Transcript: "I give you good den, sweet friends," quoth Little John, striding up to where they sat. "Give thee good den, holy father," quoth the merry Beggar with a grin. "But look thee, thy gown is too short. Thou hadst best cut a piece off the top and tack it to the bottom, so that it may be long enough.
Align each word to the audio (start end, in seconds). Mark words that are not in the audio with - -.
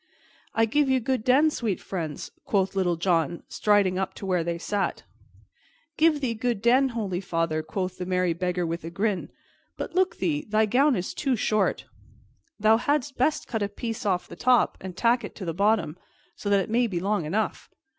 "I 0.55 0.65
give 0.65 0.89
you 0.89 0.99
good 0.99 1.23
den, 1.23 1.51
sweet 1.51 1.79
friends," 1.79 2.31
quoth 2.43 2.75
Little 2.75 2.95
John, 2.95 3.43
striding 3.49 3.99
up 3.99 4.15
to 4.15 4.25
where 4.25 4.43
they 4.43 4.57
sat. 4.57 5.03
"Give 5.95 6.19
thee 6.21 6.33
good 6.33 6.59
den, 6.59 6.89
holy 6.97 7.21
father," 7.21 7.61
quoth 7.61 7.99
the 7.99 8.07
merry 8.07 8.33
Beggar 8.33 8.65
with 8.65 8.83
a 8.83 8.89
grin. 8.89 9.29
"But 9.77 9.93
look 9.93 10.15
thee, 10.17 10.43
thy 10.49 10.65
gown 10.65 10.95
is 10.95 11.13
too 11.13 11.35
short. 11.35 11.85
Thou 12.59 12.77
hadst 12.77 13.15
best 13.17 13.47
cut 13.47 13.61
a 13.61 13.69
piece 13.69 14.03
off 14.03 14.27
the 14.27 14.35
top 14.35 14.75
and 14.81 14.97
tack 14.97 15.23
it 15.23 15.35
to 15.35 15.45
the 15.45 15.53
bottom, 15.53 15.95
so 16.35 16.49
that 16.49 16.61
it 16.61 16.69
may 16.71 16.87
be 16.87 16.99
long 16.99 17.23
enough. 17.25 17.69